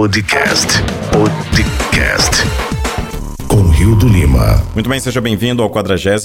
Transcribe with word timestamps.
Podcast. 0.00 0.66
Podcast. 1.12 2.42
Com 3.46 3.68
Rio 3.68 3.94
do 3.94 4.08
Lima. 4.08 4.64
Muito 4.72 4.88
bem, 4.88 4.98
seja 4.98 5.20
bem-vindo 5.20 5.62
ao 5.62 5.68
46 5.68 6.24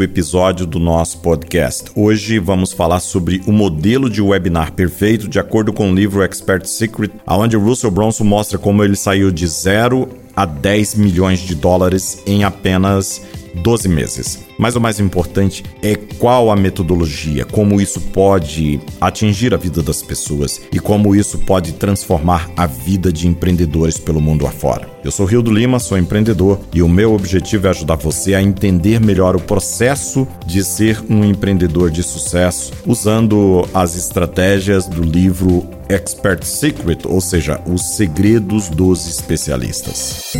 episódio 0.00 0.66
do 0.66 0.80
nosso 0.80 1.18
podcast. 1.18 1.92
Hoje 1.94 2.40
vamos 2.40 2.72
falar 2.72 2.98
sobre 2.98 3.40
o 3.46 3.52
modelo 3.52 4.10
de 4.10 4.20
webinar 4.20 4.72
perfeito 4.72 5.28
de 5.28 5.38
acordo 5.38 5.72
com 5.72 5.92
o 5.92 5.94
livro 5.94 6.24
Expert 6.24 6.66
Secret, 6.66 7.12
onde 7.24 7.56
Russell 7.56 7.92
Bronson 7.92 8.24
mostra 8.24 8.58
como 8.58 8.82
ele 8.82 8.96
saiu 8.96 9.30
de 9.30 9.46
zero 9.46 10.08
a 10.34 10.44
10 10.44 10.96
milhões 10.96 11.38
de 11.38 11.54
dólares 11.54 12.20
em 12.26 12.42
apenas 12.42 13.22
12 13.54 13.88
meses. 13.88 14.44
Mas 14.58 14.76
o 14.76 14.80
mais 14.80 15.00
importante 15.00 15.64
é 15.82 15.96
qual 16.18 16.50
a 16.50 16.56
metodologia, 16.56 17.44
como 17.44 17.80
isso 17.80 18.00
pode 18.00 18.80
atingir 19.00 19.52
a 19.54 19.56
vida 19.56 19.82
das 19.82 20.02
pessoas 20.02 20.60
e 20.72 20.78
como 20.78 21.14
isso 21.14 21.38
pode 21.38 21.72
transformar 21.72 22.50
a 22.56 22.66
vida 22.66 23.12
de 23.12 23.26
empreendedores 23.26 23.98
pelo 23.98 24.20
mundo 24.20 24.46
afora. 24.46 24.88
Eu 25.04 25.10
sou 25.10 25.26
Rio 25.26 25.42
do 25.42 25.52
Lima, 25.52 25.78
sou 25.78 25.98
empreendedor 25.98 26.58
e 26.72 26.82
o 26.82 26.88
meu 26.88 27.14
objetivo 27.14 27.66
é 27.66 27.70
ajudar 27.70 27.96
você 27.96 28.34
a 28.34 28.42
entender 28.42 29.00
melhor 29.00 29.36
o 29.36 29.40
processo 29.40 30.26
de 30.46 30.64
ser 30.64 31.02
um 31.10 31.24
empreendedor 31.24 31.90
de 31.90 32.02
sucesso 32.02 32.72
usando 32.86 33.68
as 33.74 33.96
estratégias 33.96 34.86
do 34.86 35.02
livro 35.02 35.66
Expert 35.88 36.44
Secret, 36.44 37.00
ou 37.04 37.20
seja, 37.20 37.60
os 37.66 37.96
segredos 37.96 38.68
dos 38.68 39.06
especialistas. 39.06 40.32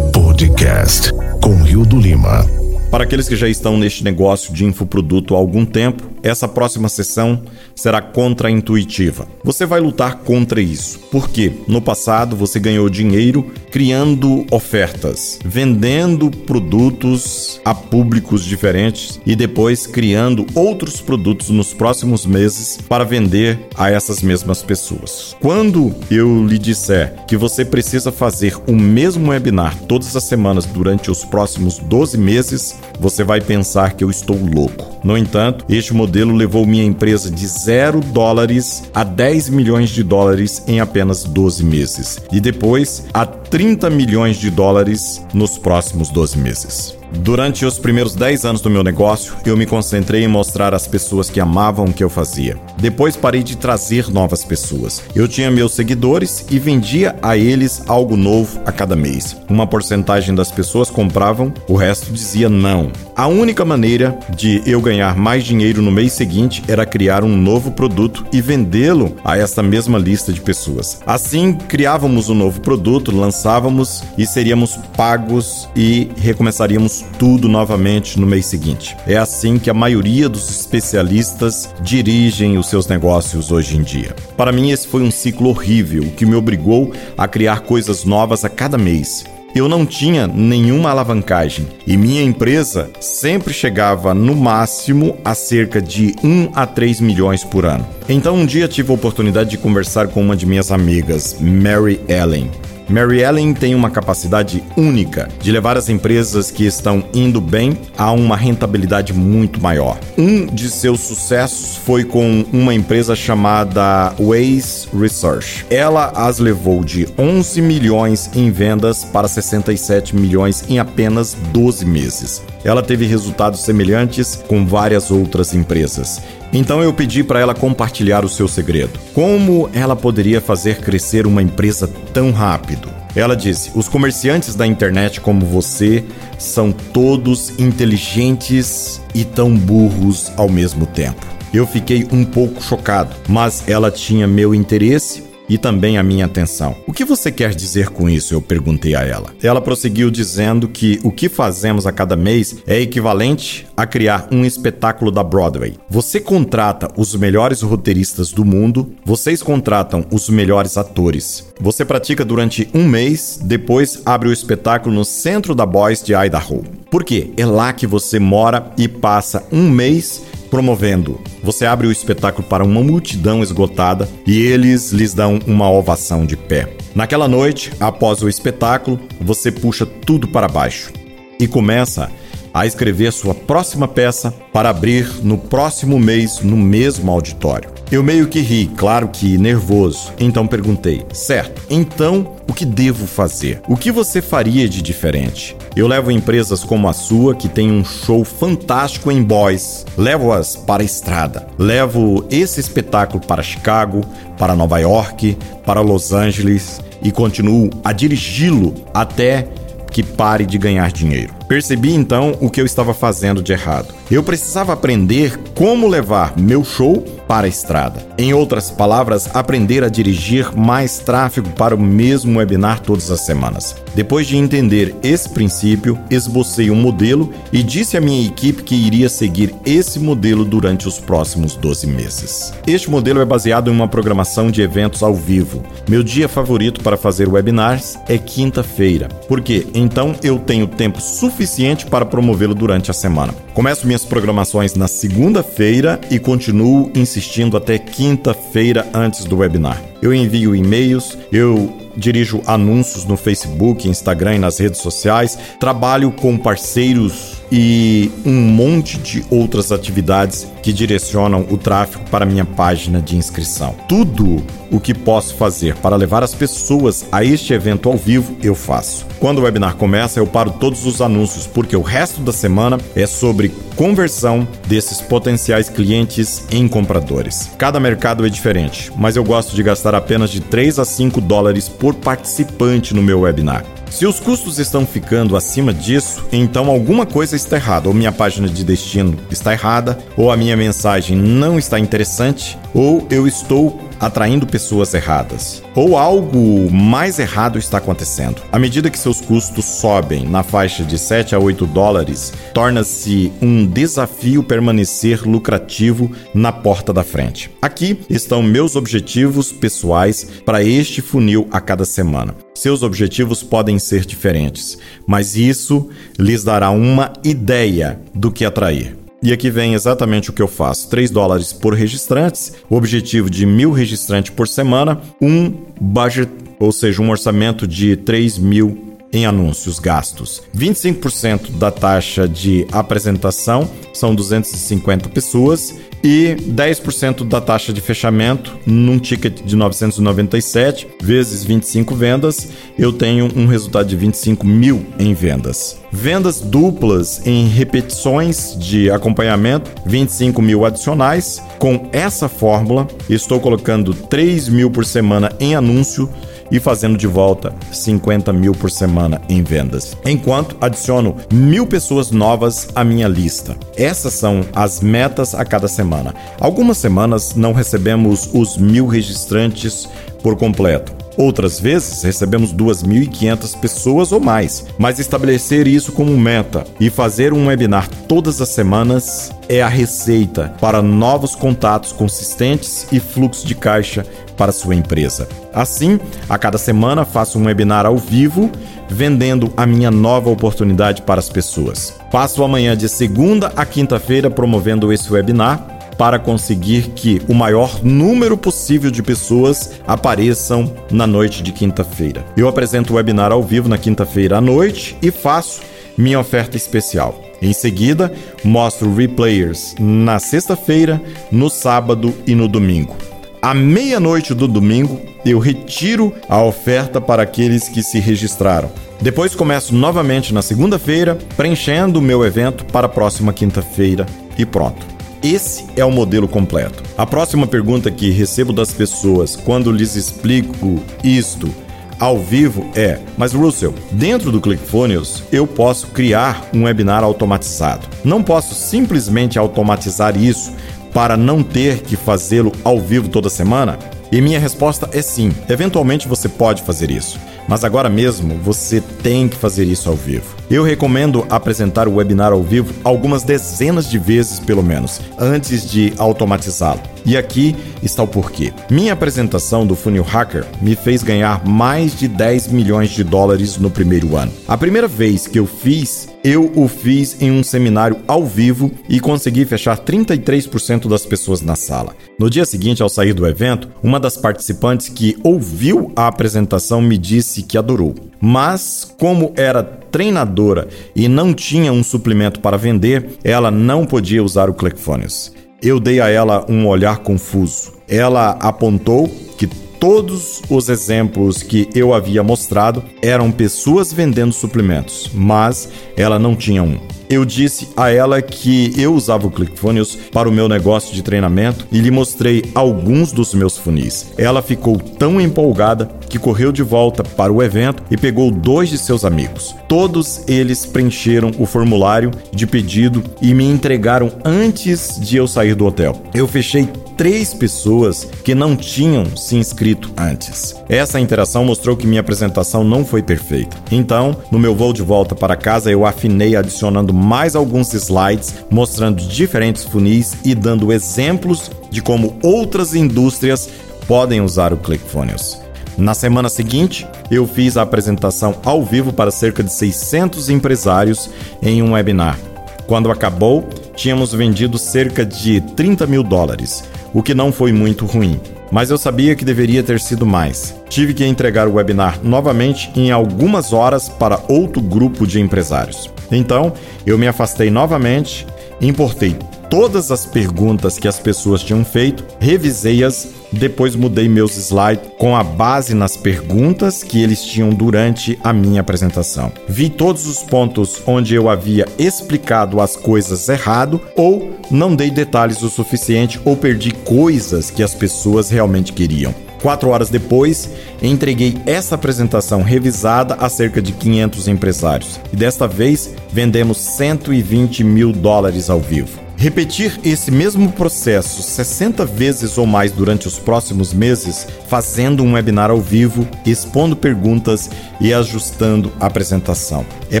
Podcast 0.36 1.10
com 1.40 1.62
Rio 1.62 1.86
do 1.86 1.98
Lima. 1.98 2.65
Para 2.90 3.04
aqueles 3.04 3.28
que 3.28 3.36
já 3.36 3.48
estão 3.48 3.76
neste 3.76 4.04
negócio 4.04 4.54
de 4.54 4.64
infoproduto 4.64 5.34
há 5.34 5.38
algum 5.38 5.64
tempo, 5.64 6.04
essa 6.22 6.48
próxima 6.48 6.88
sessão 6.88 7.42
será 7.74 8.00
contraintuitiva. 8.00 9.28
Você 9.44 9.66
vai 9.66 9.80
lutar 9.80 10.18
contra 10.18 10.60
isso, 10.60 10.98
porque 11.10 11.52
no 11.68 11.80
passado 11.80 12.34
você 12.34 12.58
ganhou 12.58 12.88
dinheiro 12.88 13.50
criando 13.70 14.46
ofertas, 14.50 15.38
vendendo 15.44 16.30
produtos 16.30 17.60
a 17.64 17.74
públicos 17.74 18.44
diferentes 18.44 19.20
e 19.26 19.36
depois 19.36 19.86
criando 19.86 20.46
outros 20.54 21.00
produtos 21.00 21.50
nos 21.50 21.74
próximos 21.74 22.24
meses 22.24 22.78
para 22.88 23.04
vender 23.04 23.58
a 23.76 23.90
essas 23.90 24.22
mesmas 24.22 24.62
pessoas. 24.62 25.36
Quando 25.40 25.94
eu 26.10 26.46
lhe 26.46 26.58
disser 26.58 27.14
que 27.26 27.36
você 27.36 27.64
precisa 27.64 28.10
fazer 28.10 28.56
o 28.66 28.72
mesmo 28.72 29.30
webinar 29.30 29.76
todas 29.82 30.16
as 30.16 30.24
semanas 30.24 30.64
durante 30.64 31.10
os 31.10 31.24
próximos 31.24 31.78
12 31.78 32.16
meses, 32.16 32.76
você 32.98 33.24
vai 33.24 33.40
pensar 33.40 33.94
que 33.94 34.04
eu 34.04 34.10
estou 34.10 34.36
louco. 34.36 35.00
No 35.04 35.16
entanto, 35.16 35.64
este 35.68 35.94
modelo 35.94 36.34
levou 36.34 36.66
minha 36.66 36.84
empresa 36.84 37.30
de 37.30 37.46
0 37.46 38.00
dólares 38.00 38.84
a 38.94 39.04
10 39.04 39.50
milhões 39.50 39.90
de 39.90 40.02
dólares 40.02 40.62
em 40.66 40.80
apenas 40.80 41.24
12 41.24 41.64
meses 41.64 42.18
e 42.32 42.40
depois 42.40 43.06
a 43.12 43.24
30 43.24 43.88
milhões 43.90 44.36
de 44.36 44.50
dólares 44.50 45.22
nos 45.32 45.58
próximos 45.58 46.08
12 46.08 46.38
meses. 46.38 46.95
Durante 47.12 47.64
os 47.64 47.78
primeiros 47.78 48.14
10 48.14 48.44
anos 48.44 48.60
do 48.60 48.70
meu 48.70 48.82
negócio, 48.82 49.34
eu 49.44 49.56
me 49.56 49.66
concentrei 49.66 50.24
em 50.24 50.28
mostrar 50.28 50.74
às 50.74 50.86
pessoas 50.86 51.30
que 51.30 51.40
amavam 51.40 51.86
o 51.86 51.92
que 51.92 52.02
eu 52.02 52.10
fazia. 52.10 52.58
Depois 52.78 53.16
parei 53.16 53.42
de 53.42 53.56
trazer 53.56 54.10
novas 54.10 54.44
pessoas. 54.44 55.02
Eu 55.14 55.28
tinha 55.28 55.50
meus 55.50 55.72
seguidores 55.72 56.46
e 56.50 56.58
vendia 56.58 57.16
a 57.22 57.36
eles 57.36 57.82
algo 57.86 58.16
novo 58.16 58.60
a 58.66 58.72
cada 58.72 58.96
mês. 58.96 59.36
Uma 59.48 59.66
porcentagem 59.66 60.34
das 60.34 60.50
pessoas 60.50 60.90
compravam, 60.90 61.52
o 61.68 61.74
resto 61.74 62.12
dizia 62.12 62.48
não. 62.48 62.90
A 63.14 63.26
única 63.26 63.64
maneira 63.64 64.18
de 64.34 64.62
eu 64.66 64.80
ganhar 64.80 65.16
mais 65.16 65.44
dinheiro 65.44 65.80
no 65.80 65.90
mês 65.90 66.12
seguinte 66.12 66.62
era 66.68 66.84
criar 66.84 67.24
um 67.24 67.36
novo 67.36 67.70
produto 67.70 68.26
e 68.32 68.40
vendê-lo 68.40 69.16
a 69.24 69.38
esta 69.38 69.62
mesma 69.62 69.98
lista 69.98 70.32
de 70.32 70.40
pessoas. 70.40 71.00
Assim, 71.06 71.54
criávamos 71.54 72.28
um 72.28 72.34
novo 72.34 72.60
produto, 72.60 73.14
lançávamos 73.14 74.02
e 74.18 74.26
seríamos 74.26 74.76
pagos 74.96 75.68
e 75.74 76.10
recomeçaríamos 76.18 76.95
tudo 77.18 77.48
novamente 77.48 78.18
no 78.18 78.26
mês 78.26 78.46
seguinte. 78.46 78.96
É 79.06 79.16
assim 79.16 79.58
que 79.58 79.70
a 79.70 79.74
maioria 79.74 80.28
dos 80.28 80.50
especialistas 80.50 81.68
dirigem 81.80 82.58
os 82.58 82.68
seus 82.68 82.86
negócios 82.86 83.50
hoje 83.50 83.76
em 83.76 83.82
dia. 83.82 84.14
Para 84.36 84.52
mim, 84.52 84.70
esse 84.70 84.86
foi 84.86 85.02
um 85.02 85.10
ciclo 85.10 85.48
horrível 85.48 86.04
que 86.16 86.26
me 86.26 86.34
obrigou 86.34 86.92
a 87.16 87.26
criar 87.26 87.60
coisas 87.60 88.04
novas 88.04 88.44
a 88.44 88.48
cada 88.48 88.78
mês. 88.78 89.24
Eu 89.56 89.70
não 89.70 89.86
tinha 89.86 90.26
nenhuma 90.26 90.90
alavancagem 90.90 91.66
e 91.86 91.96
minha 91.96 92.22
empresa 92.22 92.90
sempre 93.00 93.54
chegava 93.54 94.12
no 94.12 94.36
máximo 94.36 95.16
a 95.24 95.34
cerca 95.34 95.80
de 95.80 96.14
1 96.22 96.50
a 96.54 96.66
3 96.66 97.00
milhões 97.00 97.42
por 97.42 97.64
ano. 97.64 97.86
Então 98.06 98.36
um 98.36 98.44
dia 98.44 98.68
tive 98.68 98.90
a 98.90 98.94
oportunidade 98.94 99.48
de 99.48 99.56
conversar 99.56 100.08
com 100.08 100.20
uma 100.20 100.36
de 100.36 100.44
minhas 100.44 100.70
amigas, 100.70 101.38
Mary 101.40 101.98
Ellen. 102.06 102.50
Mary 102.88 103.20
Ellen 103.20 103.52
tem 103.52 103.74
uma 103.74 103.90
capacidade 103.90 104.62
única 104.76 105.28
de 105.40 105.50
levar 105.50 105.76
as 105.76 105.88
empresas 105.88 106.50
que 106.50 106.64
estão 106.64 107.04
indo 107.12 107.40
bem 107.40 107.76
a 107.98 108.12
uma 108.12 108.36
rentabilidade 108.36 109.12
muito 109.12 109.60
maior. 109.60 109.98
Um 110.16 110.46
de 110.46 110.70
seus 110.70 111.00
sucessos 111.00 111.76
foi 111.76 112.04
com 112.04 112.44
uma 112.52 112.72
empresa 112.72 113.16
chamada 113.16 114.14
Waze 114.18 114.88
Research. 114.96 115.66
Ela 115.68 116.12
as 116.14 116.38
levou 116.38 116.84
de 116.84 117.08
11 117.18 117.60
milhões 117.60 118.30
em 118.34 118.50
vendas 118.50 119.04
para 119.04 119.26
67 119.26 120.14
milhões 120.14 120.64
em 120.68 120.78
apenas 120.78 121.36
12 121.52 121.84
meses. 121.84 122.42
Ela 122.64 122.82
teve 122.82 123.06
resultados 123.06 123.60
semelhantes 123.60 124.36
com 124.48 124.66
várias 124.66 125.10
outras 125.10 125.54
empresas. 125.54 126.20
Então 126.52 126.82
eu 126.82 126.92
pedi 126.92 127.22
para 127.22 127.40
ela 127.40 127.54
compartilhar 127.54 128.24
o 128.24 128.28
seu 128.28 128.48
segredo. 128.48 128.98
Como 129.12 129.68
ela 129.72 129.96
poderia 129.96 130.40
fazer 130.40 130.80
crescer 130.80 131.26
uma 131.26 131.42
empresa 131.42 131.88
tão 132.12 132.30
rápido? 132.30 132.88
Ela 133.14 133.34
disse: 133.34 133.70
os 133.74 133.88
comerciantes 133.88 134.54
da 134.54 134.66
internet 134.66 135.20
como 135.20 135.44
você 135.44 136.04
são 136.38 136.70
todos 136.70 137.58
inteligentes 137.58 139.00
e 139.14 139.24
tão 139.24 139.56
burros 139.56 140.30
ao 140.36 140.48
mesmo 140.48 140.86
tempo. 140.86 141.26
Eu 141.52 141.66
fiquei 141.66 142.06
um 142.12 142.24
pouco 142.24 142.62
chocado, 142.62 143.14
mas 143.28 143.64
ela 143.66 143.90
tinha 143.90 144.26
meu 144.26 144.54
interesse 144.54 145.25
e 145.48 145.58
também 145.58 145.98
a 145.98 146.02
minha 146.02 146.24
atenção. 146.24 146.76
O 146.86 146.92
que 146.92 147.04
você 147.04 147.30
quer 147.30 147.54
dizer 147.54 147.90
com 147.90 148.08
isso? 148.08 148.34
Eu 148.34 148.40
perguntei 148.40 148.94
a 148.94 149.02
ela. 149.02 149.32
Ela 149.42 149.60
prosseguiu 149.60 150.10
dizendo 150.10 150.68
que 150.68 151.00
o 151.02 151.10
que 151.10 151.28
fazemos 151.28 151.86
a 151.86 151.92
cada 151.92 152.16
mês 152.16 152.56
é 152.66 152.80
equivalente 152.80 153.66
a 153.76 153.86
criar 153.86 154.28
um 154.30 154.44
espetáculo 154.44 155.10
da 155.10 155.22
Broadway. 155.22 155.74
Você 155.88 156.20
contrata 156.20 156.90
os 156.96 157.14
melhores 157.14 157.62
roteiristas 157.62 158.32
do 158.32 158.44
mundo, 158.44 158.92
vocês 159.04 159.42
contratam 159.42 160.04
os 160.10 160.28
melhores 160.28 160.76
atores. 160.76 161.46
Você 161.60 161.84
pratica 161.84 162.24
durante 162.24 162.68
um 162.74 162.86
mês, 162.86 163.38
depois 163.42 164.02
abre 164.04 164.28
o 164.28 164.32
espetáculo 164.32 164.94
no 164.94 165.04
centro 165.04 165.54
da 165.54 165.64
Boise 165.64 166.04
de 166.04 166.14
Idaho. 166.14 166.64
Por 166.90 167.04
quê? 167.04 167.30
É 167.36 167.44
lá 167.44 167.72
que 167.72 167.86
você 167.86 168.18
mora 168.18 168.72
e 168.76 168.88
passa 168.88 169.44
um 169.52 169.68
mês 169.68 170.22
promovendo. 170.50 171.20
Você 171.42 171.66
abre 171.66 171.86
o 171.86 171.92
espetáculo 171.92 172.46
para 172.46 172.64
uma 172.64 172.82
multidão 172.82 173.42
esgotada 173.42 174.08
e 174.26 174.40
eles 174.40 174.92
lhes 174.92 175.12
dão 175.12 175.38
uma 175.46 175.70
ovação 175.70 176.24
de 176.24 176.36
pé. 176.36 176.68
Naquela 176.94 177.28
noite, 177.28 177.72
após 177.78 178.22
o 178.22 178.28
espetáculo, 178.28 178.98
você 179.20 179.52
puxa 179.52 179.84
tudo 179.84 180.28
para 180.28 180.48
baixo 180.48 180.92
e 181.38 181.46
começa 181.46 182.10
a 182.54 182.64
escrever 182.64 183.12
sua 183.12 183.34
próxima 183.34 183.86
peça 183.86 184.30
para 184.52 184.70
abrir 184.70 185.06
no 185.22 185.36
próximo 185.36 185.98
mês 185.98 186.40
no 186.40 186.56
mesmo 186.56 187.10
auditório. 187.10 187.70
Eu 187.92 188.02
meio 188.02 188.26
que 188.26 188.40
ri, 188.40 188.68
claro 188.76 189.08
que 189.08 189.38
nervoso. 189.38 190.12
Então 190.18 190.46
perguntei: 190.46 191.04
certo, 191.12 191.62
então 191.70 192.34
o 192.48 192.52
que 192.52 192.64
devo 192.64 193.06
fazer? 193.06 193.60
O 193.68 193.76
que 193.76 193.92
você 193.92 194.20
faria 194.20 194.68
de 194.68 194.82
diferente? 194.82 195.55
Eu 195.76 195.86
levo 195.86 196.10
empresas 196.10 196.64
como 196.64 196.88
a 196.88 196.94
sua, 196.94 197.34
que 197.34 197.50
tem 197.50 197.70
um 197.70 197.84
show 197.84 198.24
fantástico 198.24 199.12
em 199.12 199.22
Boys, 199.22 199.84
levo-as 199.98 200.56
para 200.56 200.82
a 200.82 200.86
estrada. 200.86 201.46
Levo 201.58 202.24
esse 202.30 202.58
espetáculo 202.58 203.22
para 203.22 203.42
Chicago, 203.42 204.00
para 204.38 204.56
Nova 204.56 204.78
York, 204.78 205.36
para 205.66 205.82
Los 205.82 206.14
Angeles 206.14 206.80
e 207.02 207.12
continuo 207.12 207.68
a 207.84 207.92
dirigi-lo 207.92 208.72
até 208.94 209.46
que 209.90 210.02
pare 210.02 210.46
de 210.46 210.56
ganhar 210.56 210.90
dinheiro. 210.90 211.34
Percebi 211.46 211.92
então 211.92 212.38
o 212.40 212.48
que 212.48 212.60
eu 212.62 212.64
estava 212.64 212.94
fazendo 212.94 213.42
de 213.42 213.52
errado. 213.52 213.94
Eu 214.08 214.22
precisava 214.22 214.72
aprender 214.72 215.36
como 215.56 215.88
levar 215.88 216.38
meu 216.38 216.62
show 216.62 217.04
para 217.26 217.46
a 217.46 217.48
estrada. 217.48 218.06
Em 218.16 218.32
outras 218.32 218.70
palavras, 218.70 219.28
aprender 219.34 219.82
a 219.82 219.88
dirigir 219.88 220.56
mais 220.56 220.98
tráfego 220.98 221.50
para 221.50 221.74
o 221.74 221.80
mesmo 221.80 222.38
webinar 222.38 222.80
todas 222.80 223.10
as 223.10 223.22
semanas. 223.22 223.74
Depois 223.96 224.26
de 224.26 224.36
entender 224.36 224.94
esse 225.02 225.28
princípio, 225.28 225.98
esbocei 226.08 226.70
um 226.70 226.76
modelo 226.76 227.32
e 227.52 227.64
disse 227.64 227.96
à 227.96 228.00
minha 228.00 228.24
equipe 228.24 228.62
que 228.62 228.76
iria 228.76 229.08
seguir 229.08 229.52
esse 229.64 229.98
modelo 229.98 230.44
durante 230.44 230.86
os 230.86 230.98
próximos 230.98 231.56
12 231.56 231.86
meses. 231.88 232.52
Este 232.66 232.88
modelo 232.88 233.20
é 233.20 233.24
baseado 233.24 233.70
em 233.70 233.74
uma 233.74 233.88
programação 233.88 234.50
de 234.50 234.62
eventos 234.62 235.02
ao 235.02 235.14
vivo. 235.14 235.62
Meu 235.88 236.02
dia 236.02 236.28
favorito 236.28 236.80
para 236.80 236.96
fazer 236.96 237.28
webinars 237.28 237.98
é 238.08 238.18
quinta-feira, 238.18 239.08
porque 239.26 239.66
então 239.74 240.14
eu 240.22 240.38
tenho 240.38 240.68
tempo 240.68 241.00
suficiente 241.00 241.86
para 241.86 242.06
promovê-lo 242.06 242.54
durante 242.54 242.90
a 242.90 242.94
semana. 242.94 243.34
Começo 243.52 243.86
minhas 243.86 243.95
minhas 243.96 244.04
programações 244.04 244.74
na 244.74 244.86
segunda-feira 244.86 245.98
e 246.10 246.18
continuo 246.18 246.90
insistindo 246.94 247.56
até 247.56 247.78
quinta-feira 247.78 248.86
antes 248.92 249.24
do 249.24 249.38
webinar. 249.38 249.82
Eu 250.02 250.12
envio 250.12 250.54
e-mails, 250.54 251.16
eu 251.32 251.74
dirijo 251.96 252.42
anúncios 252.46 253.06
no 253.06 253.16
Facebook, 253.16 253.88
Instagram 253.88 254.34
e 254.34 254.38
nas 254.38 254.58
redes 254.58 254.82
sociais, 254.82 255.38
trabalho 255.58 256.12
com 256.12 256.36
parceiros 256.36 257.35
e 257.50 258.10
um 258.24 258.32
monte 258.32 258.98
de 258.98 259.24
outras 259.30 259.72
atividades 259.72 260.46
que 260.62 260.72
direcionam 260.72 261.46
o 261.50 261.56
tráfego 261.56 262.04
para 262.10 262.26
minha 262.26 262.44
página 262.44 263.00
de 263.00 263.16
inscrição. 263.16 263.74
Tudo 263.88 264.42
o 264.70 264.80
que 264.80 264.92
posso 264.92 265.34
fazer 265.34 265.76
para 265.76 265.96
levar 265.96 266.22
as 266.22 266.34
pessoas 266.34 267.06
a 267.12 267.24
este 267.24 267.52
evento 267.52 267.88
ao 267.88 267.96
vivo, 267.96 268.36
eu 268.42 268.54
faço. 268.54 269.06
Quando 269.20 269.38
o 269.38 269.42
webinar 269.42 269.76
começa, 269.76 270.18
eu 270.18 270.26
paro 270.26 270.50
todos 270.50 270.84
os 270.86 271.00
anúncios, 271.00 271.46
porque 271.46 271.76
o 271.76 271.82
resto 271.82 272.20
da 272.20 272.32
semana 272.32 272.78
é 272.94 273.06
sobre 273.06 273.52
conversão 273.76 274.46
desses 274.66 275.00
potenciais 275.00 275.68
clientes 275.68 276.44
em 276.50 276.66
compradores. 276.66 277.50
Cada 277.56 277.78
mercado 277.78 278.26
é 278.26 278.28
diferente, 278.28 278.90
mas 278.96 279.16
eu 279.16 279.24
gosto 279.24 279.54
de 279.54 279.62
gastar 279.62 279.94
apenas 279.94 280.30
de 280.30 280.40
3 280.40 280.78
a 280.78 280.84
5 280.84 281.20
dólares 281.20 281.68
por 281.68 281.94
participante 281.94 282.94
no 282.94 283.02
meu 283.02 283.20
webinar. 283.20 283.64
Se 283.90 284.04
os 284.04 284.20
custos 284.20 284.58
estão 284.58 284.84
ficando 284.84 285.36
acima 285.36 285.72
disso, 285.72 286.24
então 286.30 286.68
alguma 286.68 287.06
coisa 287.06 287.34
está 287.34 287.56
errada. 287.56 287.88
Ou 287.88 287.94
minha 287.94 288.12
página 288.12 288.48
de 288.48 288.64
destino 288.64 289.16
está 289.30 289.52
errada, 289.52 289.98
ou 290.16 290.30
a 290.30 290.36
minha 290.36 290.56
mensagem 290.56 291.16
não 291.16 291.58
está 291.58 291.78
interessante, 291.78 292.58
ou 292.74 293.06
eu 293.10 293.26
estou 293.26 293.80
atraindo 293.98 294.46
pessoas 294.46 294.92
erradas. 294.94 295.62
Ou 295.74 295.96
algo 295.96 296.70
mais 296.70 297.18
errado 297.18 297.58
está 297.58 297.78
acontecendo. 297.78 298.42
À 298.52 298.58
medida 298.58 298.90
que 298.90 298.98
seus 298.98 299.20
custos 299.20 299.64
sobem 299.64 300.26
na 300.26 300.42
faixa 300.42 300.84
de 300.84 300.98
7 300.98 301.34
a 301.34 301.38
8 301.38 301.66
dólares, 301.66 302.32
torna-se 302.52 303.32
um 303.40 303.66
desafio 303.66 304.42
permanecer 304.42 305.26
lucrativo 305.26 306.10
na 306.34 306.52
porta 306.52 306.92
da 306.92 307.02
frente. 307.02 307.50
Aqui 307.62 307.98
estão 308.10 308.42
meus 308.42 308.76
objetivos 308.76 309.52
pessoais 309.52 310.26
para 310.44 310.62
este 310.62 311.00
funil 311.00 311.48
a 311.50 311.60
cada 311.60 311.84
semana. 311.84 312.45
Seus 312.56 312.82
objetivos 312.82 313.42
podem 313.42 313.78
ser 313.78 314.06
diferentes, 314.06 314.78
mas 315.06 315.36
isso 315.36 315.90
lhes 316.18 316.42
dará 316.42 316.70
uma 316.70 317.12
ideia 317.22 318.00
do 318.14 318.32
que 318.32 318.46
atrair. 318.46 318.96
E 319.22 319.30
aqui 319.30 319.50
vem 319.50 319.74
exatamente 319.74 320.30
o 320.30 320.32
que 320.32 320.40
eu 320.40 320.48
faço: 320.48 320.88
3 320.88 321.10
dólares 321.10 321.52
por 321.52 321.74
registrantes, 321.74 322.54
objetivo 322.70 323.28
de 323.28 323.44
mil 323.44 323.72
registrantes 323.72 324.30
por 324.30 324.48
semana, 324.48 325.02
um 325.20 325.52
budget, 325.78 326.32
ou 326.58 326.72
seja, 326.72 327.02
um 327.02 327.10
orçamento 327.10 327.66
de 327.66 327.94
3 327.94 328.38
mil 328.38 328.95
em 329.16 329.26
anúncios 329.26 329.78
gastos. 329.78 330.42
25% 330.54 331.52
da 331.52 331.70
taxa 331.70 332.28
de 332.28 332.66
apresentação 332.70 333.68
são 333.92 334.14
250 334.14 335.08
pessoas 335.08 335.74
e 336.04 336.36
10% 336.40 337.26
da 337.26 337.40
taxa 337.40 337.72
de 337.72 337.80
fechamento 337.80 338.56
num 338.66 338.98
ticket 338.98 339.42
de 339.42 339.56
997 339.56 340.86
vezes 341.02 341.42
25 341.42 341.94
vendas, 341.94 342.48
eu 342.78 342.92
tenho 342.92 343.30
um 343.34 343.46
resultado 343.46 343.88
de 343.88 343.96
25 343.96 344.46
mil 344.46 344.86
em 344.98 345.14
vendas. 345.14 345.80
Vendas 345.90 346.40
duplas 346.40 347.26
em 347.26 347.48
repetições 347.48 348.56
de 348.58 348.90
acompanhamento, 348.90 349.70
25 349.86 350.42
mil 350.42 350.64
adicionais. 350.64 351.42
Com 351.58 351.88
essa 351.92 352.28
fórmula, 352.28 352.86
estou 353.08 353.40
colocando 353.40 353.94
3 353.94 354.48
mil 354.48 354.70
por 354.70 354.84
semana 354.84 355.32
em 355.40 355.54
anúncio 355.54 356.08
e 356.50 356.60
fazendo 356.60 356.96
de 356.96 357.06
volta 357.06 357.54
50 357.72 358.32
mil 358.32 358.52
por 358.52 358.70
semana 358.70 359.20
em 359.28 359.42
vendas. 359.42 359.96
Enquanto 360.04 360.56
adiciono 360.60 361.16
mil 361.32 361.66
pessoas 361.66 362.10
novas 362.10 362.68
à 362.74 362.84
minha 362.84 363.08
lista. 363.08 363.56
Essas 363.76 364.14
são 364.14 364.44
as 364.54 364.80
metas 364.80 365.34
a 365.34 365.44
cada 365.44 365.68
semana. 365.68 366.14
Algumas 366.40 366.78
semanas 366.78 367.34
não 367.34 367.52
recebemos 367.52 368.30
os 368.32 368.56
mil 368.56 368.86
registrantes 368.86 369.88
por 370.22 370.36
completo. 370.36 371.05
Outras 371.16 371.58
vezes 371.58 372.02
recebemos 372.02 372.52
2.500 372.52 373.58
pessoas 373.58 374.12
ou 374.12 374.20
mais, 374.20 374.66
mas 374.78 374.98
estabelecer 374.98 375.66
isso 375.66 375.92
como 375.92 376.16
meta 376.16 376.64
e 376.78 376.90
fazer 376.90 377.32
um 377.32 377.46
webinar 377.46 377.88
todas 378.06 378.40
as 378.40 378.50
semanas 378.50 379.32
é 379.48 379.62
a 379.62 379.68
receita 379.68 380.54
para 380.60 380.82
novos 380.82 381.34
contatos 381.34 381.92
consistentes 381.92 382.86
e 382.92 383.00
fluxo 383.00 383.46
de 383.46 383.54
caixa 383.54 384.04
para 384.36 384.52
sua 384.52 384.74
empresa. 384.74 385.26
Assim, 385.54 385.98
a 386.28 386.36
cada 386.36 386.58
semana 386.58 387.04
faço 387.06 387.38
um 387.38 387.46
webinar 387.46 387.86
ao 387.86 387.96
vivo 387.96 388.50
vendendo 388.88 389.52
a 389.56 389.66
minha 389.66 389.90
nova 389.90 390.30
oportunidade 390.30 391.02
para 391.02 391.18
as 391.18 391.28
pessoas. 391.28 391.98
Passo 392.10 392.44
amanhã 392.44 392.76
de 392.76 392.88
segunda 392.88 393.52
a 393.56 393.64
quinta-feira 393.64 394.30
promovendo 394.30 394.92
esse 394.92 395.10
webinar 395.12 395.75
para 395.98 396.18
conseguir 396.18 396.90
que 396.94 397.22
o 397.28 397.34
maior 397.34 397.82
número 397.82 398.36
possível 398.36 398.90
de 398.90 399.02
pessoas 399.02 399.72
apareçam 399.86 400.72
na 400.90 401.06
noite 401.06 401.42
de 401.42 401.52
quinta-feira. 401.52 402.24
Eu 402.36 402.48
apresento 402.48 402.92
o 402.92 402.96
webinar 402.96 403.32
ao 403.32 403.42
vivo 403.42 403.68
na 403.68 403.78
quinta-feira 403.78 404.38
à 404.38 404.40
noite 404.40 404.96
e 405.00 405.10
faço 405.10 405.60
minha 405.96 406.20
oferta 406.20 406.56
especial. 406.56 407.22
Em 407.40 407.52
seguida, 407.52 408.12
mostro 408.42 408.94
replayers 408.94 409.74
na 409.78 410.18
sexta-feira, 410.18 411.00
no 411.30 411.50
sábado 411.50 412.14
e 412.26 412.34
no 412.34 412.48
domingo. 412.48 412.96
À 413.40 413.54
meia-noite 413.54 414.34
do 414.34 414.48
domingo, 414.48 415.00
eu 415.24 415.38
retiro 415.38 416.12
a 416.28 416.42
oferta 416.42 417.00
para 417.00 417.22
aqueles 417.22 417.68
que 417.68 417.82
se 417.82 418.00
registraram. 418.00 418.70
Depois 419.00 419.34
começo 419.34 419.74
novamente 419.74 420.32
na 420.32 420.42
segunda-feira, 420.42 421.18
preenchendo 421.36 421.98
o 421.98 422.02
meu 422.02 422.24
evento 422.24 422.64
para 422.64 422.86
a 422.86 422.88
próxima 422.88 423.32
quinta-feira 423.32 424.06
e 424.38 424.44
pronto. 424.44 424.95
Esse 425.26 425.64
é 425.74 425.84
o 425.84 425.90
modelo 425.90 426.28
completo. 426.28 426.84
A 426.96 427.04
próxima 427.04 427.48
pergunta 427.48 427.90
que 427.90 428.10
recebo 428.10 428.52
das 428.52 428.72
pessoas 428.72 429.34
quando 429.34 429.72
lhes 429.72 429.96
explico 429.96 430.80
isto 431.02 431.52
ao 431.98 432.16
vivo 432.16 432.70
é: 432.76 433.00
Mas 433.18 433.32
Russell, 433.32 433.74
dentro 433.90 434.30
do 434.30 434.40
ClickFunnels 434.40 435.24
eu 435.32 435.44
posso 435.44 435.88
criar 435.88 436.48
um 436.54 436.62
webinar 436.62 437.02
automatizado. 437.02 437.88
Não 438.04 438.22
posso 438.22 438.54
simplesmente 438.54 439.36
automatizar 439.36 440.16
isso 440.16 440.52
para 440.94 441.16
não 441.16 441.42
ter 441.42 441.80
que 441.80 441.96
fazê-lo 441.96 442.52
ao 442.62 442.78
vivo 442.78 443.08
toda 443.08 443.28
semana? 443.28 443.80
E 444.12 444.20
minha 444.20 444.38
resposta 444.38 444.88
é 444.92 445.02
sim. 445.02 445.32
Eventualmente 445.48 446.06
você 446.06 446.28
pode 446.28 446.62
fazer 446.62 446.88
isso, 446.88 447.18
mas 447.48 447.64
agora 447.64 447.88
mesmo 447.88 448.36
você 448.42 448.80
tem 449.02 449.28
que 449.28 449.36
fazer 449.36 449.64
isso 449.64 449.88
ao 449.88 449.96
vivo. 449.96 450.34
Eu 450.50 450.62
recomendo 450.62 451.26
apresentar 451.28 451.88
o 451.88 451.94
webinar 451.96 452.32
ao 452.32 452.42
vivo 452.42 452.72
algumas 452.84 453.22
dezenas 453.22 453.90
de 453.90 453.98
vezes 453.98 454.38
pelo 454.38 454.62
menos, 454.62 455.00
antes 455.18 455.68
de 455.68 455.92
automatizá-lo. 455.98 456.80
E 457.04 457.16
aqui 457.16 457.54
está 457.82 458.02
o 458.02 458.08
porquê. 458.08 458.52
Minha 458.68 458.92
apresentação 458.92 459.64
do 459.66 459.76
Funil 459.76 460.02
Hacker 460.02 460.44
me 460.60 460.74
fez 460.74 461.02
ganhar 461.02 461.44
mais 461.46 461.96
de 461.96 462.08
10 462.08 462.48
milhões 462.48 462.90
de 462.90 463.04
dólares 463.04 463.56
no 463.58 463.70
primeiro 463.70 464.16
ano. 464.16 464.32
A 464.48 464.56
primeira 464.58 464.88
vez 464.88 465.26
que 465.26 465.38
eu 465.38 465.46
fiz, 465.46 466.08
eu 466.26 466.50
o 466.56 466.66
fiz 466.66 467.22
em 467.22 467.30
um 467.30 467.44
seminário 467.44 467.98
ao 468.08 468.26
vivo 468.26 468.72
e 468.88 468.98
consegui 468.98 469.44
fechar 469.44 469.78
33% 469.78 470.88
das 470.88 471.06
pessoas 471.06 471.40
na 471.40 471.54
sala. 471.54 471.94
No 472.18 472.28
dia 472.28 472.44
seguinte, 472.44 472.82
ao 472.82 472.88
sair 472.88 473.14
do 473.14 473.28
evento, 473.28 473.68
uma 473.80 474.00
das 474.00 474.16
participantes 474.16 474.88
que 474.88 475.16
ouviu 475.22 475.92
a 475.94 476.08
apresentação 476.08 476.82
me 476.82 476.98
disse 476.98 477.44
que 477.44 477.56
adorou. 477.56 477.94
Mas, 478.20 478.84
como 478.98 479.32
era 479.36 479.62
treinadora 479.62 480.66
e 480.96 481.06
não 481.06 481.32
tinha 481.32 481.72
um 481.72 481.84
suplemento 481.84 482.40
para 482.40 482.56
vender, 482.56 483.18
ela 483.22 483.52
não 483.52 483.86
podia 483.86 484.24
usar 484.24 484.50
o 484.50 484.54
ClickFunnels. 484.54 485.32
Eu 485.62 485.78
dei 485.78 486.00
a 486.00 486.08
ela 486.08 486.44
um 486.48 486.66
olhar 486.66 486.98
confuso. 486.98 487.74
Ela 487.88 488.30
apontou 488.40 489.06
que 489.38 489.46
todos 489.78 490.42
os 490.48 490.68
exemplos 490.68 491.42
que 491.42 491.68
eu 491.74 491.94
havia 491.94 492.22
mostrado 492.22 492.82
eram 493.02 493.30
pessoas 493.30 493.92
vendendo 493.92 494.32
suplementos, 494.32 495.10
mas 495.14 495.68
ela 495.96 496.18
não 496.18 496.34
tinha 496.34 496.62
um. 496.62 496.78
Eu 497.08 497.24
disse 497.24 497.68
a 497.76 497.88
ela 497.90 498.20
que 498.20 498.72
eu 498.76 498.92
usava 498.92 499.26
o 499.28 499.30
ClickFunnels 499.30 499.96
para 500.12 500.28
o 500.28 500.32
meu 500.32 500.48
negócio 500.48 500.92
de 500.92 501.02
treinamento 501.02 501.66
e 501.70 501.78
lhe 501.78 501.90
mostrei 501.90 502.44
alguns 502.54 503.12
dos 503.12 503.32
meus 503.32 503.56
funis. 503.56 504.12
Ela 504.18 504.42
ficou 504.42 504.76
tão 504.76 505.20
empolgada 505.20 505.88
que 506.08 506.18
correu 506.18 506.50
de 506.50 506.62
volta 506.62 507.04
para 507.04 507.32
o 507.32 507.42
evento 507.42 507.82
e 507.90 507.96
pegou 507.96 508.30
dois 508.30 508.68
de 508.68 508.78
seus 508.78 509.04
amigos. 509.04 509.54
Todos 509.68 510.22
eles 510.26 510.66
preencheram 510.66 511.30
o 511.38 511.46
formulário 511.46 512.10
de 512.32 512.46
pedido 512.46 513.02
e 513.22 513.32
me 513.32 513.44
entregaram 513.44 514.10
antes 514.24 514.98
de 515.00 515.16
eu 515.16 515.28
sair 515.28 515.54
do 515.54 515.66
hotel. 515.66 516.02
Eu 516.12 516.26
fechei 516.26 516.68
três 516.96 517.34
pessoas 517.34 518.08
que 518.24 518.34
não 518.34 518.56
tinham 518.56 519.16
se 519.16 519.36
inscrito 519.36 519.92
antes. 519.96 520.56
Essa 520.68 520.98
interação 520.98 521.44
mostrou 521.44 521.76
que 521.76 521.86
minha 521.86 522.00
apresentação 522.00 522.64
não 522.64 522.84
foi 522.84 523.02
perfeita. 523.02 523.56
Então, 523.70 524.16
no 524.30 524.38
meu 524.38 524.54
voo 524.54 524.72
de 524.72 524.82
volta 524.82 525.14
para 525.14 525.36
casa, 525.36 525.70
eu 525.70 525.84
afinei 525.84 526.34
adicionando 526.34 526.94
mais 526.94 527.36
alguns 527.36 527.72
slides 527.74 528.34
mostrando 528.50 529.02
diferentes 529.02 529.64
funis 529.64 530.16
e 530.24 530.34
dando 530.34 530.72
exemplos 530.72 531.50
de 531.70 531.82
como 531.82 532.16
outras 532.22 532.74
indústrias 532.74 533.48
podem 533.86 534.20
usar 534.20 534.52
o 534.52 534.56
ClickFunnels. 534.56 535.40
Na 535.76 535.92
semana 535.92 536.30
seguinte, 536.30 536.86
eu 537.10 537.26
fiz 537.26 537.56
a 537.56 537.62
apresentação 537.62 538.36
ao 538.44 538.64
vivo 538.64 538.92
para 538.92 539.10
cerca 539.10 539.42
de 539.42 539.52
600 539.52 540.30
empresários 540.30 541.10
em 541.42 541.62
um 541.62 541.72
webinar. 541.72 542.18
Quando 542.66 542.90
acabou, 542.90 543.46
tínhamos 543.76 544.12
vendido 544.12 544.58
cerca 544.58 545.04
de 545.04 545.40
30 545.40 545.86
mil 545.86 546.02
dólares, 546.02 546.64
o 546.92 547.02
que 547.02 547.14
não 547.14 547.32
foi 547.32 547.52
muito 547.52 547.86
ruim. 547.86 548.20
Mas 548.50 548.70
eu 548.70 548.78
sabia 548.78 549.14
que 549.14 549.24
deveria 549.24 549.62
ter 549.62 549.80
sido 549.80 550.06
mais. 550.06 550.54
Tive 550.68 550.94
que 550.94 551.04
entregar 551.04 551.48
o 551.48 551.54
webinar 551.54 551.98
novamente 552.02 552.70
em 552.76 552.90
algumas 552.90 553.52
horas 553.52 553.88
para 553.88 554.20
outro 554.28 554.60
grupo 554.60 555.06
de 555.06 555.20
empresários. 555.20 555.90
Então, 556.10 556.52
eu 556.86 556.96
me 556.96 557.08
afastei 557.08 557.50
novamente, 557.50 558.26
importei 558.60 559.16
todas 559.50 559.90
as 559.90 560.06
perguntas 560.06 560.78
que 560.78 560.88
as 560.88 560.98
pessoas 560.98 561.42
tinham 561.42 561.64
feito, 561.64 562.04
revisei-as, 562.18 563.08
depois 563.32 563.74
mudei 563.74 564.08
meus 564.08 564.36
slides 564.36 564.88
com 564.98 565.16
a 565.16 565.22
base 565.22 565.74
nas 565.74 565.96
perguntas 565.96 566.82
que 566.82 567.02
eles 567.02 567.22
tinham 567.22 567.50
durante 567.50 568.18
a 568.22 568.32
minha 568.32 568.60
apresentação. 568.60 569.32
Vi 569.48 569.68
todos 569.68 570.06
os 570.06 570.22
pontos 570.22 570.82
onde 570.86 571.14
eu 571.14 571.28
havia 571.28 571.66
explicado 571.78 572.60
as 572.60 572.76
coisas 572.76 573.28
errado 573.28 573.80
ou 573.96 574.36
não 574.50 574.74
dei 574.74 574.90
detalhes 574.90 575.42
o 575.42 575.48
suficiente 575.48 576.20
ou 576.24 576.36
perdi 576.36 576.70
coisas 576.70 577.50
que 577.50 577.62
as 577.62 577.74
pessoas 577.74 578.30
realmente 578.30 578.72
queriam. 578.72 579.14
Quatro 579.42 579.70
horas 579.70 579.90
depois, 579.90 580.50
entreguei 580.82 581.38
essa 581.46 581.74
apresentação 581.74 582.42
revisada 582.42 583.14
a 583.14 583.28
cerca 583.28 583.60
de 583.60 583.72
500 583.72 584.28
empresários 584.28 585.00
e 585.12 585.16
desta 585.16 585.46
vez 585.46 585.94
vendemos 586.10 586.58
120 586.58 587.62
mil 587.62 587.92
dólares 587.92 588.48
ao 588.50 588.60
vivo. 588.60 589.05
Repetir 589.18 589.80
esse 589.82 590.10
mesmo 590.10 590.52
processo 590.52 591.22
60 591.22 591.86
vezes 591.86 592.36
ou 592.36 592.46
mais 592.46 592.70
durante 592.70 593.08
os 593.08 593.18
próximos 593.18 593.72
meses, 593.72 594.26
fazendo 594.46 595.02
um 595.02 595.14
webinar 595.14 595.50
ao 595.50 595.58
vivo, 595.58 596.06
expondo 596.26 596.76
perguntas 596.76 597.50
e 597.80 597.94
ajustando 597.94 598.70
a 598.78 598.86
apresentação. 598.86 599.64
É 599.90 600.00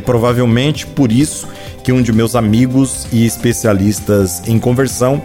provavelmente 0.00 0.86
por 0.86 1.10
isso 1.10 1.48
que 1.82 1.92
um 1.92 2.02
de 2.02 2.12
meus 2.12 2.36
amigos 2.36 3.06
e 3.10 3.24
especialistas 3.24 4.46
em 4.46 4.58
conversão, 4.58 5.22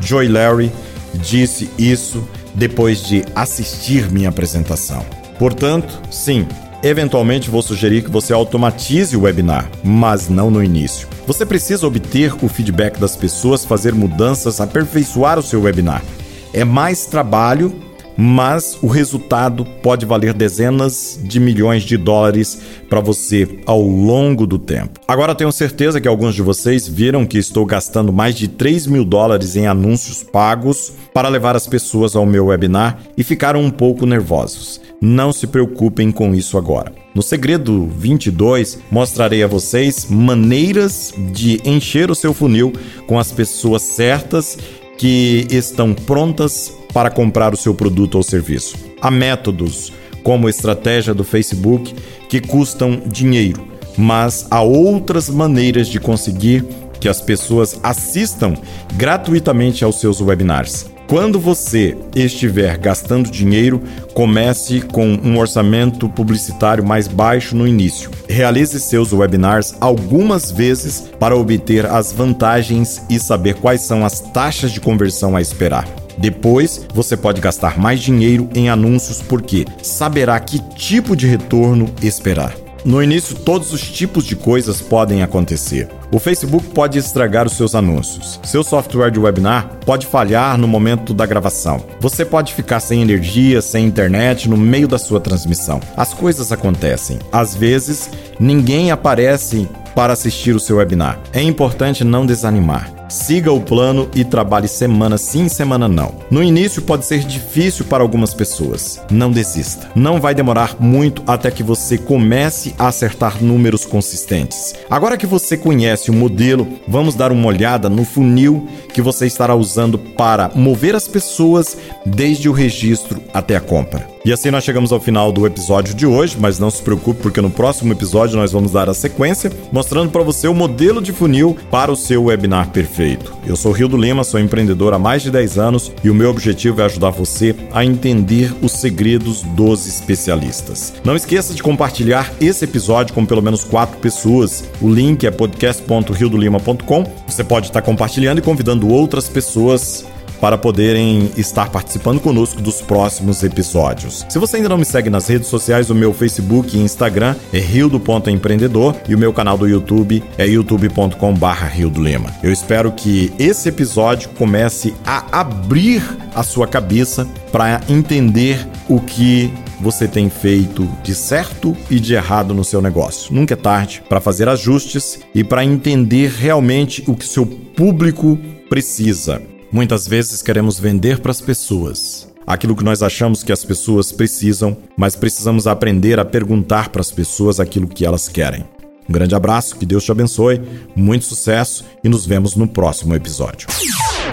Joy 0.00 0.26
Larry, 0.26 0.72
disse 1.14 1.70
isso 1.78 2.26
depois 2.56 3.04
de 3.06 3.24
assistir 3.36 4.10
minha 4.10 4.30
apresentação. 4.30 5.06
Portanto, 5.38 6.02
sim, 6.10 6.44
Eventualmente 6.82 7.50
vou 7.50 7.60
sugerir 7.60 8.04
que 8.04 8.10
você 8.10 8.32
automatize 8.32 9.16
o 9.16 9.22
webinar, 9.22 9.68
mas 9.82 10.28
não 10.28 10.48
no 10.48 10.62
início. 10.62 11.08
Você 11.26 11.44
precisa 11.44 11.86
obter 11.86 12.32
o 12.42 12.48
feedback 12.48 13.00
das 13.00 13.16
pessoas, 13.16 13.64
fazer 13.64 13.92
mudanças, 13.92 14.60
aperfeiçoar 14.60 15.38
o 15.38 15.42
seu 15.42 15.60
webinar. 15.60 16.04
É 16.52 16.64
mais 16.64 17.04
trabalho, 17.04 17.74
mas 18.16 18.78
o 18.80 18.86
resultado 18.86 19.64
pode 19.64 20.06
valer 20.06 20.32
dezenas 20.32 21.18
de 21.22 21.40
milhões 21.40 21.82
de 21.82 21.96
dólares 21.96 22.60
para 22.88 23.00
você 23.00 23.60
ao 23.66 23.82
longo 23.82 24.46
do 24.46 24.58
tempo. 24.58 25.00
Agora 25.06 25.34
tenho 25.34 25.50
certeza 25.50 26.00
que 26.00 26.08
alguns 26.08 26.34
de 26.34 26.42
vocês 26.42 26.86
viram 26.86 27.26
que 27.26 27.38
estou 27.38 27.66
gastando 27.66 28.12
mais 28.12 28.36
de 28.36 28.46
3 28.46 28.86
mil 28.86 29.04
dólares 29.04 29.56
em 29.56 29.66
anúncios 29.66 30.22
pagos 30.22 30.92
para 31.12 31.28
levar 31.28 31.56
as 31.56 31.66
pessoas 31.66 32.14
ao 32.14 32.24
meu 32.24 32.46
webinar 32.46 32.98
e 33.16 33.24
ficaram 33.24 33.60
um 33.62 33.70
pouco 33.70 34.06
nervosos. 34.06 34.80
Não 35.00 35.32
se 35.32 35.46
preocupem 35.46 36.10
com 36.10 36.34
isso 36.34 36.58
agora. 36.58 36.92
No 37.14 37.22
segredo 37.22 37.86
22, 37.86 38.80
mostrarei 38.90 39.42
a 39.42 39.46
vocês 39.46 40.06
maneiras 40.10 41.14
de 41.32 41.60
encher 41.64 42.10
o 42.10 42.14
seu 42.14 42.34
funil 42.34 42.72
com 43.06 43.18
as 43.18 43.30
pessoas 43.30 43.82
certas 43.82 44.58
que 44.98 45.46
estão 45.50 45.94
prontas 45.94 46.72
para 46.92 47.10
comprar 47.10 47.54
o 47.54 47.56
seu 47.56 47.74
produto 47.74 48.16
ou 48.16 48.22
serviço. 48.24 48.76
Há 49.00 49.10
métodos, 49.10 49.92
como 50.24 50.48
a 50.48 50.50
estratégia 50.50 51.14
do 51.14 51.22
Facebook, 51.22 51.94
que 52.28 52.40
custam 52.40 53.00
dinheiro, 53.06 53.62
mas 53.96 54.48
há 54.50 54.60
outras 54.60 55.30
maneiras 55.30 55.86
de 55.86 56.00
conseguir 56.00 56.64
que 57.00 57.08
as 57.08 57.20
pessoas 57.20 57.78
assistam 57.82 58.54
gratuitamente 58.96 59.84
aos 59.84 60.00
seus 60.00 60.20
webinars. 60.20 60.86
Quando 61.08 61.40
você 61.40 61.96
estiver 62.14 62.76
gastando 62.76 63.30
dinheiro, 63.30 63.82
comece 64.12 64.82
com 64.82 65.06
um 65.06 65.38
orçamento 65.38 66.06
publicitário 66.06 66.84
mais 66.84 67.08
baixo 67.08 67.56
no 67.56 67.66
início. 67.66 68.10
Realize 68.28 68.78
seus 68.78 69.10
webinars 69.10 69.74
algumas 69.80 70.50
vezes 70.50 71.08
para 71.18 71.34
obter 71.34 71.86
as 71.86 72.12
vantagens 72.12 73.00
e 73.08 73.18
saber 73.18 73.54
quais 73.54 73.80
são 73.80 74.04
as 74.04 74.20
taxas 74.20 74.70
de 74.70 74.82
conversão 74.82 75.34
a 75.34 75.40
esperar. 75.40 75.88
Depois, 76.18 76.86
você 76.92 77.16
pode 77.16 77.40
gastar 77.40 77.78
mais 77.78 78.00
dinheiro 78.00 78.46
em 78.54 78.68
anúncios 78.68 79.22
porque 79.22 79.64
saberá 79.82 80.38
que 80.38 80.58
tipo 80.74 81.16
de 81.16 81.26
retorno 81.26 81.88
esperar. 82.02 82.67
No 82.84 83.02
início, 83.02 83.34
todos 83.34 83.72
os 83.72 83.82
tipos 83.82 84.24
de 84.24 84.36
coisas 84.36 84.80
podem 84.80 85.22
acontecer. 85.22 85.88
O 86.12 86.18
Facebook 86.18 86.68
pode 86.68 86.98
estragar 86.98 87.46
os 87.46 87.52
seus 87.52 87.74
anúncios. 87.74 88.40
Seu 88.44 88.62
software 88.62 89.10
de 89.10 89.18
webinar 89.18 89.68
pode 89.84 90.06
falhar 90.06 90.56
no 90.56 90.68
momento 90.68 91.12
da 91.12 91.26
gravação. 91.26 91.84
Você 92.00 92.24
pode 92.24 92.54
ficar 92.54 92.80
sem 92.80 93.02
energia, 93.02 93.60
sem 93.60 93.84
internet 93.84 94.48
no 94.48 94.56
meio 94.56 94.88
da 94.88 94.98
sua 94.98 95.20
transmissão. 95.20 95.80
As 95.96 96.14
coisas 96.14 96.52
acontecem. 96.52 97.18
Às 97.32 97.54
vezes, 97.54 98.10
ninguém 98.38 98.90
aparece 98.90 99.68
para 99.94 100.12
assistir 100.12 100.54
o 100.54 100.60
seu 100.60 100.76
webinar. 100.76 101.18
É 101.32 101.42
importante 101.42 102.04
não 102.04 102.24
desanimar. 102.24 102.97
Siga 103.08 103.50
o 103.50 103.60
plano 103.60 104.08
e 104.14 104.22
trabalhe 104.24 104.68
semana 104.68 105.16
sim, 105.16 105.48
semana 105.48 105.88
não. 105.88 106.14
No 106.30 106.42
início 106.42 106.82
pode 106.82 107.06
ser 107.06 107.20
difícil 107.20 107.86
para 107.86 108.02
algumas 108.02 108.34
pessoas. 108.34 109.00
Não 109.10 109.30
desista. 109.30 109.90
Não 109.94 110.20
vai 110.20 110.34
demorar 110.34 110.76
muito 110.78 111.22
até 111.26 111.50
que 111.50 111.62
você 111.62 111.96
comece 111.96 112.74
a 112.78 112.88
acertar 112.88 113.42
números 113.42 113.86
consistentes. 113.86 114.74
Agora 114.90 115.16
que 115.16 115.26
você 115.26 115.56
conhece 115.56 116.10
o 116.10 116.14
modelo, 116.14 116.68
vamos 116.86 117.14
dar 117.14 117.32
uma 117.32 117.48
olhada 117.48 117.88
no 117.88 118.04
funil 118.04 118.68
que 118.92 119.00
você 119.00 119.26
estará 119.26 119.54
usando 119.54 119.98
para 119.98 120.50
mover 120.54 120.94
as 120.94 121.08
pessoas 121.08 121.76
desde 122.04 122.48
o 122.48 122.52
registro 122.52 123.22
até 123.32 123.56
a 123.56 123.60
compra. 123.60 124.17
E 124.28 124.32
assim 124.32 124.50
nós 124.50 124.62
chegamos 124.62 124.92
ao 124.92 125.00
final 125.00 125.32
do 125.32 125.46
episódio 125.46 125.94
de 125.94 126.04
hoje, 126.04 126.36
mas 126.38 126.58
não 126.58 126.70
se 126.70 126.82
preocupe 126.82 127.22
porque 127.22 127.40
no 127.40 127.48
próximo 127.48 127.94
episódio 127.94 128.36
nós 128.36 128.52
vamos 128.52 128.72
dar 128.72 128.86
a 128.86 128.92
sequência, 128.92 129.50
mostrando 129.72 130.10
para 130.10 130.22
você 130.22 130.46
o 130.46 130.52
modelo 130.52 131.00
de 131.00 131.14
funil 131.14 131.56
para 131.70 131.90
o 131.90 131.96
seu 131.96 132.24
webinar 132.24 132.68
perfeito. 132.68 133.32
Eu 133.46 133.56
sou 133.56 133.72
Rio 133.72 133.88
do 133.88 133.96
Lima, 133.96 134.22
sou 134.24 134.38
empreendedor 134.38 134.92
há 134.92 134.98
mais 134.98 135.22
de 135.22 135.30
10 135.30 135.56
anos 135.56 135.90
e 136.04 136.10
o 136.10 136.14
meu 136.14 136.28
objetivo 136.28 136.82
é 136.82 136.84
ajudar 136.84 137.08
você 137.08 137.56
a 137.72 137.82
entender 137.82 138.54
os 138.60 138.72
segredos 138.72 139.40
dos 139.40 139.86
especialistas. 139.86 140.92
Não 141.02 141.16
esqueça 141.16 141.54
de 141.54 141.62
compartilhar 141.62 142.30
esse 142.38 142.66
episódio 142.66 143.14
com 143.14 143.24
pelo 143.24 143.40
menos 143.40 143.64
quatro 143.64 143.96
pessoas. 143.96 144.62
O 144.78 144.90
link 144.90 145.26
é 145.26 145.30
podcast.riodolima.com. 145.30 147.10
Você 147.26 147.42
pode 147.42 147.68
estar 147.68 147.80
compartilhando 147.80 148.40
e 148.40 148.42
convidando 148.42 148.88
outras 148.88 149.26
pessoas 149.26 150.04
para 150.40 150.58
poderem 150.58 151.30
estar 151.36 151.70
participando 151.70 152.20
conosco 152.20 152.60
dos 152.60 152.80
próximos 152.80 153.42
episódios. 153.42 154.26
Se 154.28 154.38
você 154.38 154.56
ainda 154.56 154.68
não 154.68 154.78
me 154.78 154.84
segue 154.84 155.10
nas 155.10 155.28
redes 155.28 155.48
sociais, 155.48 155.90
o 155.90 155.94
meu 155.94 156.12
Facebook 156.12 156.76
e 156.76 156.80
Instagram 156.80 157.34
é 157.52 157.58
rio.empreendedor 157.58 158.94
e 159.08 159.14
o 159.14 159.18
meu 159.18 159.32
canal 159.32 159.56
do 159.56 159.68
YouTube 159.68 160.22
é 160.36 160.46
youtube.com/barra 160.46 161.72
Lima. 161.76 162.34
Eu 162.42 162.52
espero 162.52 162.92
que 162.92 163.32
esse 163.38 163.68
episódio 163.68 164.28
comece 164.30 164.94
a 165.04 165.40
abrir 165.40 166.02
a 166.34 166.42
sua 166.42 166.66
cabeça 166.66 167.26
para 167.50 167.80
entender 167.88 168.66
o 168.88 169.00
que 169.00 169.52
você 169.80 170.08
tem 170.08 170.28
feito 170.28 170.88
de 171.02 171.14
certo 171.14 171.76
e 171.90 172.00
de 172.00 172.14
errado 172.14 172.54
no 172.54 172.64
seu 172.64 172.82
negócio. 172.82 173.32
Nunca 173.32 173.54
é 173.54 173.56
tarde 173.56 174.02
para 174.08 174.20
fazer 174.20 174.48
ajustes 174.48 175.20
e 175.34 175.44
para 175.44 175.64
entender 175.64 176.30
realmente 176.30 177.04
o 177.06 177.14
que 177.14 177.26
seu 177.26 177.46
público 177.46 178.38
precisa. 178.68 179.40
Muitas 179.70 180.08
vezes 180.08 180.42
queremos 180.42 180.80
vender 180.80 181.20
para 181.20 181.30
as 181.30 181.40
pessoas 181.40 182.26
aquilo 182.46 182.74
que 182.74 182.82
nós 182.84 183.02
achamos 183.02 183.42
que 183.42 183.52
as 183.52 183.62
pessoas 183.62 184.10
precisam, 184.10 184.74
mas 184.96 185.14
precisamos 185.14 185.66
aprender 185.66 186.18
a 186.18 186.24
perguntar 186.24 186.88
para 186.88 187.02
as 187.02 187.10
pessoas 187.10 187.60
aquilo 187.60 187.86
que 187.86 188.06
elas 188.06 188.26
querem. 188.28 188.64
Um 189.06 189.12
grande 189.12 189.34
abraço, 189.34 189.76
que 189.76 189.84
Deus 189.84 190.04
te 190.04 190.10
abençoe, 190.10 190.60
muito 190.96 191.26
sucesso 191.26 191.84
e 192.02 192.08
nos 192.08 192.24
vemos 192.24 192.56
no 192.56 192.66
próximo 192.66 193.14
episódio. 193.14 193.68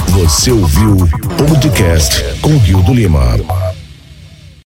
Você 0.10 0.52
ouviu 0.52 0.96
o 0.96 1.48
podcast 1.50 2.24
com 2.42 2.58
Rio 2.58 2.82
do 2.82 2.94
Lima. 2.94 3.65